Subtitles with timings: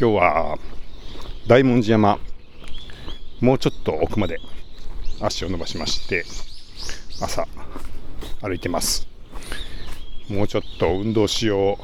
[0.00, 0.58] 今日は
[1.46, 2.18] 大文字山
[3.42, 4.40] もうちょっと奥まで
[5.20, 6.24] 足を伸ばしまして
[7.20, 7.46] 朝
[8.40, 9.06] 歩いてます。
[10.30, 11.78] もうちょっと運動しよ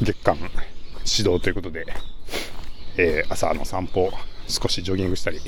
[0.00, 1.86] う月間指導ということで、
[2.96, 4.10] えー、朝の散歩
[4.48, 5.38] 少しジョギングしたり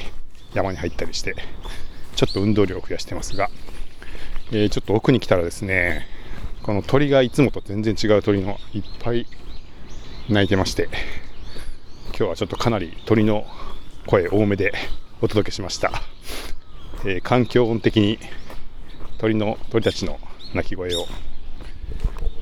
[0.55, 1.35] 山に入ったりして
[2.15, 3.51] ちょっと運動量を増やしてますが、
[4.53, 6.07] えー、ちょっと奥に来たらですね
[6.63, 9.27] この鳥がいつもと全然違う鳥のいっぱい
[10.29, 10.89] 鳴いてまして
[12.19, 13.45] 今日はちょっとかなり鳥の
[14.07, 14.73] 声多めで
[15.21, 15.93] お届けしました、
[17.05, 18.19] えー、環境音的に
[19.19, 20.19] 鳥の鳥たちの
[20.55, 21.05] 鳴き声を、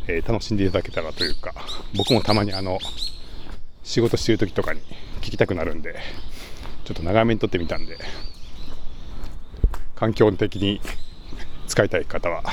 [0.06, 1.52] えー、楽しんでいただけたらというか
[1.96, 2.78] 僕もたまにあの
[3.82, 4.80] 仕事してる時とかに
[5.22, 5.96] 聞きたくなるんで
[6.84, 7.98] ちょっと長めに撮ってみたんで
[9.96, 10.80] 環境音的に
[11.66, 12.44] 使いたい方は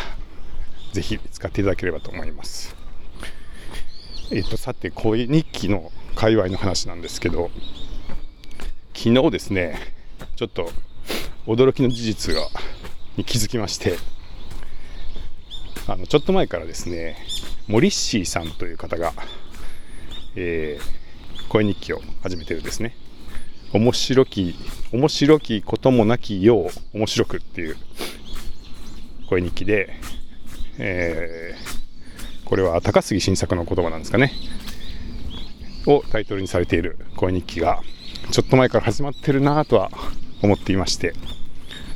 [0.92, 2.76] ぜひ使っていただければと思います。
[4.32, 7.50] えっ、とさて声日記の界隈の話なんですけど
[8.94, 9.80] 昨日ですね
[10.36, 10.70] ちょっと
[11.48, 12.48] 驚きの事実が
[13.18, 13.98] に気づきまして
[15.88, 17.18] あのちょっと前からですね
[17.68, 19.14] モリッシーさんという方が、
[20.36, 22.96] えー、声日記を始めてるんですね。
[23.74, 24.56] 面白き
[24.92, 27.78] 面白きこともなきよう面白くっていう
[29.30, 29.94] 声日記で、
[30.78, 34.34] えー、これは高杉晋作の言葉なんですかね。
[35.88, 37.82] をタイトルにされている声日記が
[38.32, 39.90] ちょっと前から始まってるなぁとは
[40.42, 41.14] 思っていまして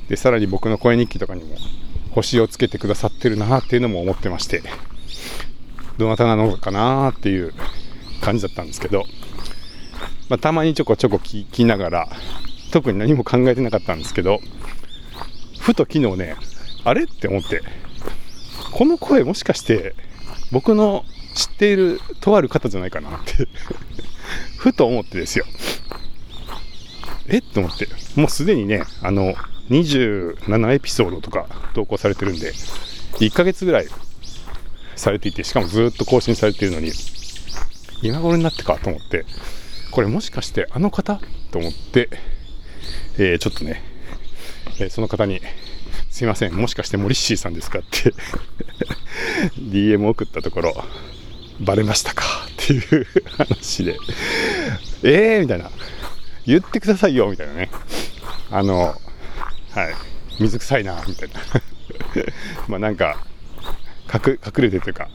[0.09, 1.55] でさらに僕の声日記とかにも
[2.11, 4.63] 星をつけてくださってるなっていうのも思ってまして
[5.97, 7.53] どなたなのかなっていう
[8.21, 9.05] 感じだったんですけど、
[10.29, 12.09] まあ、たまにちょこちょこ聞きながら
[12.71, 14.39] 特に何も考えてなかったんですけど
[15.59, 16.35] ふと昨日ね
[16.83, 17.61] あれって思って
[18.71, 19.95] この声もしかして
[20.51, 21.05] 僕の
[21.35, 23.47] 知っているとある方じゃないかなって。
[24.57, 25.45] ふと思ってですよ。
[27.27, 27.39] え？
[27.39, 29.35] っと思って、もうすでにね、あの、
[29.69, 32.53] 27エピソードとか投稿されてるんで、
[33.19, 33.87] 1ヶ月ぐらい
[34.95, 36.91] されていて、しかもずっと更新されているのに、
[38.01, 39.25] 今頃になってかと思って、
[39.91, 41.19] これもしかしてあの方？
[41.51, 42.09] と思って、
[43.17, 43.81] えー、ちょっとね、
[44.79, 45.41] えー、その方に、
[46.09, 48.13] すいません、もしかしてモリッシーさんですかって
[49.59, 50.83] DM 送ったところ、
[51.59, 52.23] バレましたか？
[52.63, 53.07] っていう
[53.37, 53.97] 話で、
[55.03, 55.71] えーみたいな、
[56.45, 57.69] 言ってくださいよみたいなね、
[58.51, 58.95] あの、はい、
[60.39, 61.35] 水臭いなみたいな、
[62.67, 63.25] まあなんか
[64.13, 65.09] 隠、隠れてというか、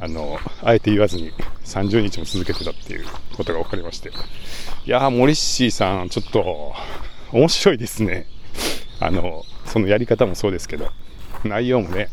[0.00, 1.32] あの、あえて言わずに
[1.64, 3.06] 30日も続けてたっていう
[3.36, 4.12] ことが分かりまして、い
[4.86, 6.74] やー、モリッシーさん、ちょっと
[7.32, 8.26] 面白いですね。
[9.00, 10.90] あの、そのやり方もそうですけど、
[11.44, 12.08] 内容もね、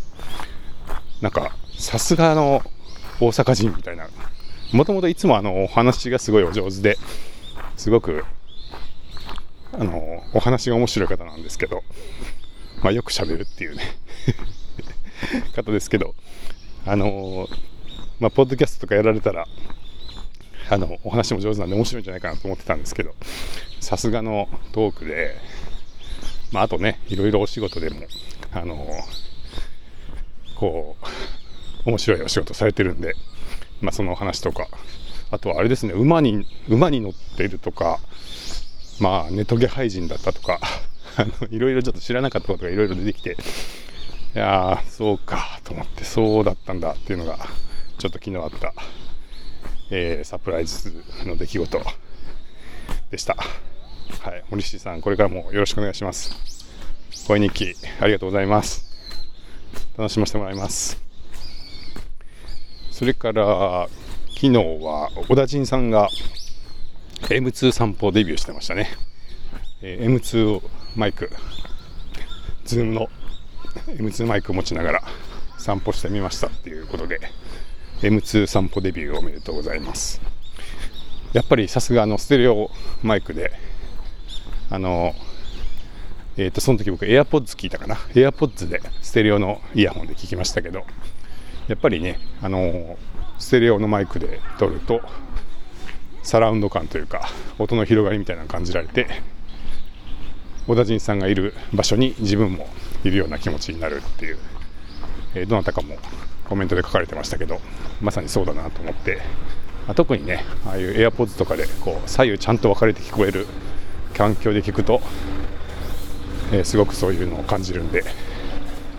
[1.21, 2.63] なんか、さすがの
[3.19, 4.07] 大阪人みたいな。
[4.73, 6.97] もともといつもあの、お話がすごいお上手で、
[7.77, 8.25] すごく、
[9.73, 11.83] あの、お話が面白い方なんですけど、
[12.81, 13.83] まあよく喋るっていうね
[15.55, 16.15] 方ですけど、
[16.85, 17.47] あの、
[18.19, 19.47] まあ、ポッドキャストとかやられたら、
[20.69, 23.13] あの、お話も上手なんで面白いんじゃないかなと思ってたんですけど、
[23.79, 25.35] さすがのトークで、
[26.51, 28.01] まあ、あとね、いろいろお仕事でも、
[28.51, 28.87] あの、
[30.55, 31.05] こう、
[31.87, 33.15] 面白いお仕事されてるんで、
[33.81, 34.67] まあ、そのお話とか、
[35.31, 37.99] あとはあれですね、馬に、馬に乗ってるとか、
[38.99, 40.59] まあ、ネトゲ廃人だったとか、
[41.15, 43.37] あの、いろいろちょっと知らなかったことがいろいろ出てきて、
[44.35, 47.37] いやー、そうか、と思って、そうだったんだっていうのが、
[47.97, 48.73] ちょっと昨日あった、
[49.89, 50.93] えー、サプライズ
[51.25, 51.81] の出来事
[53.11, 53.37] でした。
[54.21, 56.35] はい、森下さん、これからもよろしくお願いします。
[57.27, 58.85] 声日記、ありがとうございます。
[59.97, 61.06] 楽しませてもらいます。
[62.97, 63.87] それから
[64.29, 66.09] 昨日は小田陣さんが
[67.29, 68.89] M2 散歩デビューしてましたね、
[69.83, 70.63] えー、M2
[70.95, 71.29] マイク
[72.65, 73.07] ズームの
[73.85, 75.03] M2 マイクを持ちながら
[75.59, 77.19] 散歩してみましたっていうことで
[78.01, 80.19] M2 散歩デビューおめでとうございます。
[81.33, 82.71] やっぱりさすがのステレオ
[83.03, 83.51] マイクで
[84.71, 85.13] あの
[86.35, 87.93] えっ、ー、とその時僕 AirPods 聞いたかな。
[88.15, 90.83] AirPods でステレオのイヤホンで聞きましたけど
[91.67, 92.97] やっぱりね、あの
[93.39, 95.01] ステレオのマイクで撮ると
[96.23, 97.29] サラウンド感というか
[97.59, 99.07] 音の広がりみたいなのを感じられて
[100.67, 102.67] 小田陣さんがいる場所に自分も
[103.03, 104.37] いるような気持ちになるっていう、
[105.35, 105.95] えー、どなたかも
[106.45, 107.61] コメントで書かれてましたけど
[108.01, 109.21] まさにそうだなと思って、
[109.85, 113.45] まあ、特にねああいう AirPods とかでこう左右ちゃんと分かれて聞こえる
[114.13, 115.01] 環境で聞くと、
[116.51, 118.03] えー、すごくそういうのを感じるんで、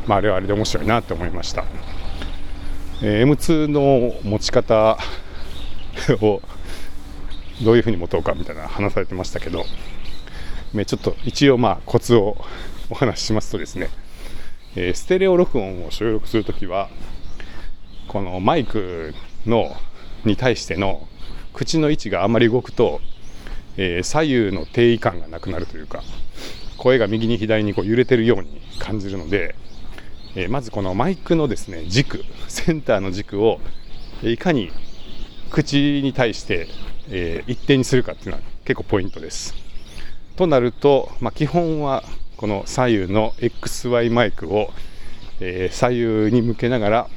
[0.07, 1.65] まあ、あれはあれで面白いなと思いました。
[3.01, 4.99] え、M2 の持ち方
[6.21, 6.43] を
[7.63, 9.65] どういうふうに持とうかみたいな話されてましたけど、
[10.75, 12.45] ね、ちょっと一応まあコツを
[12.91, 13.89] お話ししますとですね、
[14.75, 16.89] え、ステレオ録音を収録するときは
[18.09, 19.15] このマイク
[19.47, 19.77] の
[20.25, 21.07] に対しての
[21.53, 23.01] 口の位置があまり動くと、
[23.77, 26.03] え、左右の定位感がなくなるというか
[26.77, 29.55] 声が右に左にこう揺れてるように感じるので、
[30.35, 33.61] えー、まずこのマイクのですね軸 センターの軸を
[34.23, 34.71] いかに
[35.51, 36.69] 口に対して、
[37.11, 39.55] えー、一定にするかっていうのは結構ポイントです。
[40.37, 42.05] となると、まあ、基本は
[42.37, 44.73] この左右の XY マイクを、
[45.41, 47.11] えー、左右に向けながら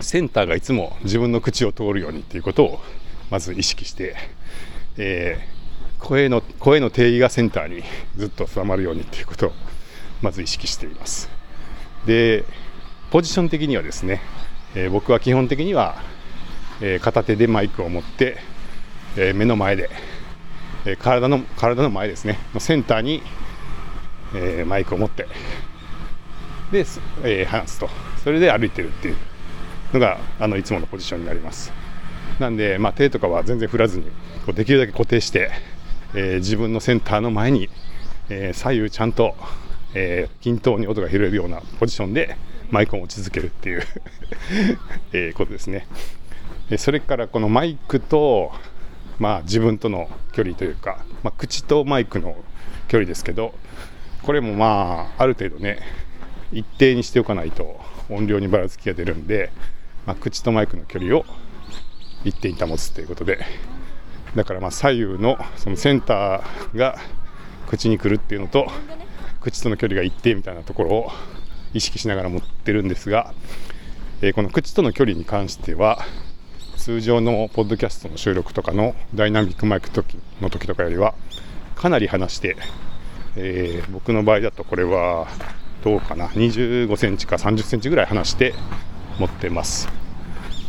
[0.00, 2.80] センターがいつも自分の口を通るようにっていうことを
[3.30, 4.16] まず意識して、
[4.96, 7.82] えー、声の声の定義がセンターに
[8.16, 9.52] ずっと収まるようにっていうことを
[10.22, 11.28] まず意識しています
[12.06, 12.44] で
[13.10, 14.20] ポジション的にはですね、
[14.74, 15.96] えー、僕は基本的には
[16.82, 18.38] えー、片手でマイクを持って、
[19.16, 19.90] えー、目の前で、
[20.86, 23.22] え、体の体の前ですねのセンターに、
[24.34, 25.26] えマイクを持って
[26.72, 26.86] で、
[27.24, 27.90] え話すと。
[28.22, 29.16] それで歩いてるっていう
[29.92, 31.72] のがあのいつものポジションになります。
[32.38, 34.04] なんで、まあ、手とかは全然振らずに
[34.46, 35.50] こうできるだけ固定して、
[36.14, 37.68] え自分のセンターの前に、
[38.30, 39.34] え左右ちゃんと、
[39.94, 42.36] え均等に音が拾えるようなポジションで
[42.70, 43.82] マイクを持ち続けるっていう
[45.12, 45.86] えことですね。
[46.78, 48.52] それからこのマイクと、
[49.18, 52.36] まあ、自分との距離というか、まあ、口とマイクの
[52.86, 53.54] 距離ですけど
[54.22, 55.78] これもまあある程度ね
[56.52, 59.50] 一定にしておかないと音量にばらつきが出るんで、
[60.06, 61.24] まあ、口とマイクの距離を
[62.24, 63.38] 一定に保つということで
[64.34, 66.98] だからま左右のそのセンターが
[67.66, 68.70] 口に来るっていうのと
[69.40, 71.10] 口との距離が一定みたいなところを
[71.72, 73.34] 意識しながら持ってるんですが、
[74.22, 76.04] えー、この口との距離に関しては
[76.76, 81.14] 通常のポッドキャストの収録とかのダイナミックマイク時の時とかよりは
[81.74, 82.56] かなり離して、
[83.36, 85.28] えー、僕の場合だとこれは
[85.84, 88.54] どうかな25センチか30センチぐらい離して
[89.18, 89.88] 持ってます。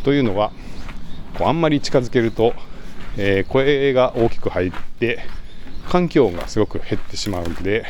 [0.03, 0.51] というのは
[1.37, 2.53] こうあんまり近づけると、
[3.17, 5.19] えー、声が大きく入って
[5.89, 7.85] 環境音がすごく減ってしまうんで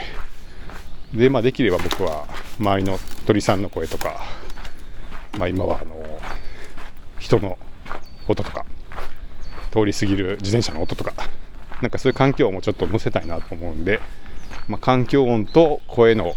[1.13, 2.27] で、まあ、できれば僕は
[2.59, 4.21] 周りの鳥さんの声とか、
[5.37, 5.95] まあ、今はあの
[7.19, 7.57] 人の
[8.27, 8.65] 音とか
[9.71, 11.13] 通り過ぎる自転車の音とか
[11.81, 13.99] なんかそういう環境音もちょっと載せたいなと思うんで、
[14.67, 16.35] まあ、環境音と声の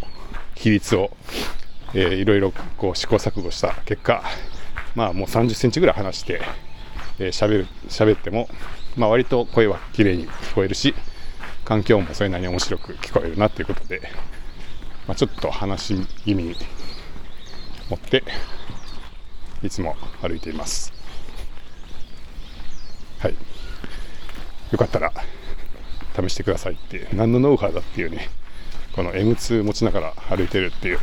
[0.54, 1.10] 比率を、
[1.94, 4.22] えー、いろいろこう試行錯誤した結果
[4.94, 6.40] まあもう30センチぐらい離して
[7.18, 8.48] えー、喋る喋っても、
[8.96, 10.94] まあ、割と声は綺麗に聞こえるし
[11.64, 14.02] 環境音もそれなりに面白く聞こえるなということで、
[15.06, 16.54] まあ、ちょっと話気味に
[17.88, 18.24] 持って
[19.62, 20.92] いつも歩いています。
[23.18, 23.34] はい、
[24.72, 25.12] よかったら
[26.14, 28.28] 試してくださいって何のノウハウだっていうね
[28.94, 30.98] この M2 持ちながら歩いてるっていう、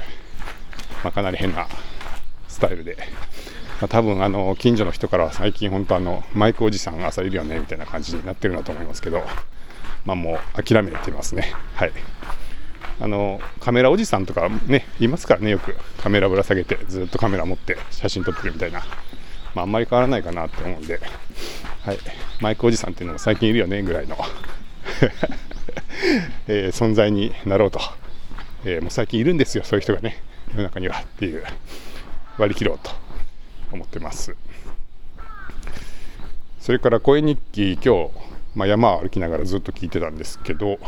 [1.03, 1.67] まあ、かなり変な
[2.48, 2.98] スタイルで、
[3.81, 9.24] まあ、多分あの近所の人からは最近本当あのマイクおじさん朝いるよねみたいな感じになってるんだと思いますけど
[10.05, 11.53] まあもう諦めてますね。
[11.75, 11.91] はい。
[13.00, 15.75] あのカメラおじさんとかねいますからねよく。
[15.98, 18.81] カメラぶら下げてずっとカメラ持って写真撮ってるみたいな。
[19.53, 21.00] まあ、あんまり変わらないかなって思うんで、
[21.83, 21.98] はい、
[22.39, 24.17] マイクおじさんっていうのも最近いるよねぐらいの。
[26.48, 27.79] えー、存在になろうと、
[28.65, 30.21] えー、もう最近いるんですよ、そういう人がね、
[30.51, 31.43] 世の中にはっていう、
[32.38, 32.91] 割り切ろうと
[33.71, 34.36] 思ってます。
[36.60, 38.12] それから声日記、今日、
[38.55, 40.79] まあ、山を歩きながらずっと聞いてたんですけど、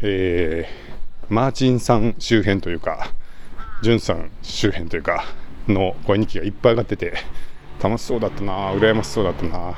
[0.00, 0.87] えー、
[1.30, 3.12] マーチンさん周辺というか、
[3.82, 5.24] ジュンさん周辺というか、
[5.68, 7.14] の声日記がいっぱい上がってて、
[7.82, 9.74] 楽しそうだったな羨ましそうだったな、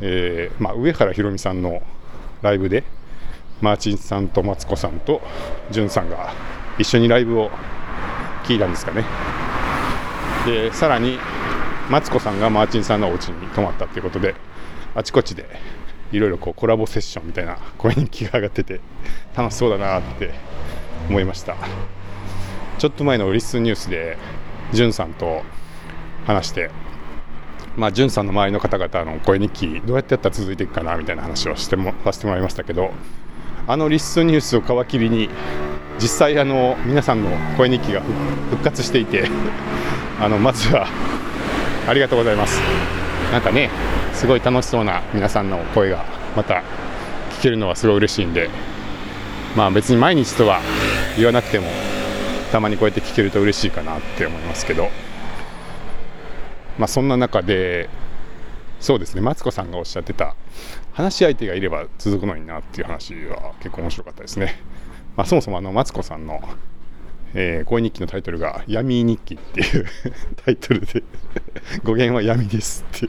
[0.00, 1.82] えー、まあ、上原ひろみさんの
[2.42, 2.84] ライブで
[3.60, 5.20] マーチンさんとマツコさんと
[5.70, 6.32] ジュンさんが
[6.78, 7.50] 一緒にライブを
[8.44, 9.04] 聞いたんですかね。
[10.46, 11.18] でさらに
[11.90, 14.34] マツコさんがマーチンさんのお家に泊まったということで
[14.94, 15.46] あちこちで
[16.12, 18.80] いろいろこうコラボセッションみたいな声に気が上がってて
[19.36, 20.32] 楽しそうだなって
[21.08, 21.56] 思いました。
[22.78, 24.16] ちょっと前のリスニュースで
[24.72, 25.42] ジュンさんと
[26.26, 26.70] 話して、
[27.76, 32.90] まあ、んさんの周りの方々の声日記どうやってやったら続いていくかなみたいな話をしてもさせてもらいましたけど
[33.66, 35.28] あのリスニュースを皮切りに
[35.98, 38.00] 実際あの皆さんの声日記が
[38.50, 39.28] 復活していて
[40.18, 40.86] あのまずは
[41.86, 42.60] ありがとうございます。
[43.30, 43.70] なんかね
[44.20, 46.04] すごい楽しそうな皆さんの声が
[46.36, 46.62] また
[47.38, 48.50] 聞けるのはすごい嬉しいんで
[49.56, 50.60] まあ別に毎日とは
[51.16, 51.66] 言わなくても
[52.52, 54.88] たまにこうやって聞けると嬉しいかなって思いますけど
[56.78, 57.88] まあ、そんな中で
[58.78, 60.34] そうですねマツコさんがおっしゃってた
[60.92, 64.60] 話し相手がいれば続くのになっていう話は結構面白かったですね。
[65.16, 66.40] まあ、そもそもあのマツコさんの、
[67.34, 69.86] えー、恋日記のタイトルが「闇日記」っていう
[70.44, 71.02] タイトルで
[71.84, 73.08] 語源は闇ですって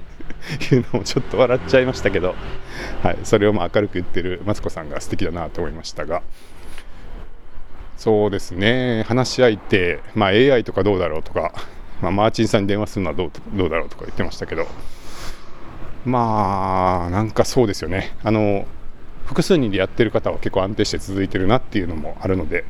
[0.71, 2.35] いうのもちょっと笑っちゃいましたけど、
[3.03, 6.21] はい、それをまあ明るく言ってるマツコさんが素敵だなと思いましたが。
[7.97, 11.53] そうですね話し相手、まあ、AI とかどうだろうとか、
[12.01, 14.65] まあ、マーチンさんに電話するのはどうどうだろうとか言ってましたけど。
[16.03, 18.15] まあなんかそうですよね。
[18.23, 18.65] あの
[19.27, 22.65] 複数人でやってる方は結構安定して続いてるなっていうのもあるので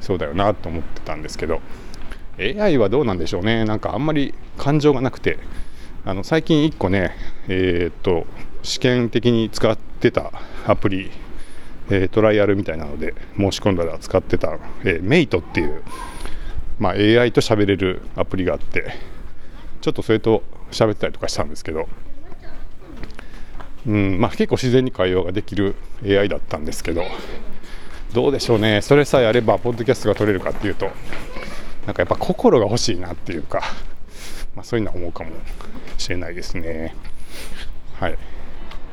[0.00, 1.60] そうだよなと思ってたんですけど。
[2.38, 3.64] AI はどうなんでしょうね。
[3.64, 5.38] なんかあんまり感情がなくて
[6.08, 7.16] あの最近1個ね
[7.48, 8.28] えー、っと
[8.62, 10.30] 試験的に使ってた
[10.64, 11.10] アプリ、
[11.90, 15.82] えー、トライアルみたいなので申し込んだら使ってた、えー、メイトっていう、
[16.78, 18.94] まあ、AI と喋れるアプリがあって
[19.80, 21.88] ちょっとそれと喋ったりとかしたんですけど
[23.84, 27.02] うんまあ、結構自然に会話ができる AI だったんですけど
[28.12, 28.80] どうでしょうね。
[28.80, 30.86] それさえあればポッドキャストが取れるかっていうと
[31.84, 33.62] なんかやっぱ心が欲しいなっていうか、
[34.56, 35.30] まあ、そういうのは思うかも
[35.98, 36.94] しれないですね。
[38.00, 38.12] はい、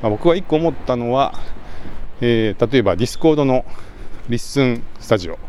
[0.02, 1.34] まあ、僕は1個思ったのは、
[2.22, 3.66] えー、例えば Discord の
[4.30, 5.40] LISTEN Studio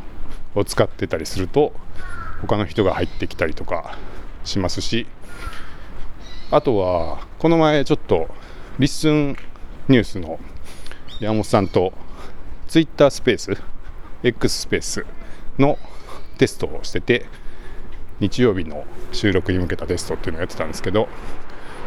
[0.55, 1.73] を使ってたりすると
[2.41, 3.97] 他の人が入ってきたりとか
[4.45, 5.07] しますし
[6.51, 8.29] あとはこの前ちょっと
[8.79, 9.37] リッスン
[9.89, 10.39] ニュースの
[11.21, 11.93] 山本さんと
[12.67, 13.57] ツイッタースペース
[14.23, 15.07] X スペース
[15.59, 15.79] の
[16.39, 17.27] テストをしてて
[18.21, 21.09] 日曜日の収録に向けたテストっていうのをやってたんですけど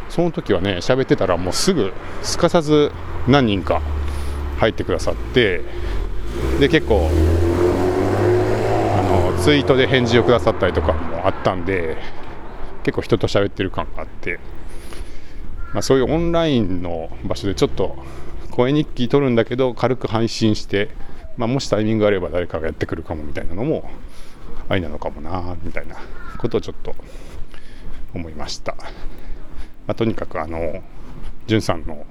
[0.08, 1.92] その時はね喋ってたらもうすぐ
[2.22, 2.92] すかさず
[3.26, 3.82] 何人か
[4.58, 5.62] 入ってくださって
[6.60, 7.08] で結構
[8.96, 11.96] あのツイートで返事をくださったりとかもあったんで
[12.84, 14.38] 結構人と喋ってる感があって
[15.72, 17.96] まあ、そういうオンラインの場所でちょっと
[18.50, 20.90] 声日記取るんだけど軽く配信して、
[21.36, 23.90] まあ、もしタイミングがあれば誰かがやってくるかもみたいなのも
[24.68, 25.96] ありなのかもなみたいな
[26.38, 26.94] ことをちょっと
[28.14, 28.74] 思いました、
[29.86, 30.82] まあ、とにかくあの
[31.46, 32.06] じゅんさんの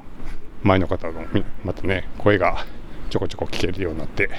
[0.64, 1.24] 前の方の
[1.64, 2.66] またね声が
[3.10, 4.30] ちょこちょこ聞けるようになって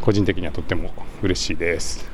[0.00, 0.92] 個人的にはとっても
[1.22, 2.11] 嬉しいです。